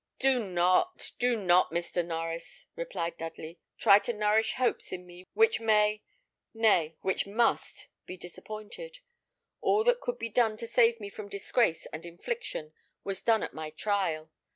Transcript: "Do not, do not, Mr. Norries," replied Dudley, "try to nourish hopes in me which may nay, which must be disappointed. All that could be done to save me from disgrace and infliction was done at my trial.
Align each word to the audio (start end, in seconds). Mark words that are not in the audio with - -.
"Do 0.17 0.43
not, 0.43 1.11
do 1.19 1.37
not, 1.37 1.69
Mr. 1.69 2.03
Norries," 2.03 2.65
replied 2.75 3.17
Dudley, 3.19 3.59
"try 3.77 3.99
to 3.99 4.13
nourish 4.13 4.55
hopes 4.55 4.91
in 4.91 5.05
me 5.05 5.27
which 5.35 5.59
may 5.59 6.01
nay, 6.55 6.95
which 7.01 7.27
must 7.27 7.87
be 8.07 8.17
disappointed. 8.17 8.97
All 9.61 9.83
that 9.83 10.01
could 10.01 10.17
be 10.17 10.29
done 10.29 10.57
to 10.57 10.65
save 10.65 10.99
me 10.99 11.11
from 11.11 11.29
disgrace 11.29 11.85
and 11.93 12.03
infliction 12.03 12.73
was 13.03 13.21
done 13.21 13.43
at 13.43 13.53
my 13.53 13.69
trial. 13.69 14.31